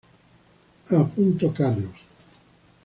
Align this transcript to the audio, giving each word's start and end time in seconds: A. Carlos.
A. 0.99 1.51
Carlos. 1.57 1.99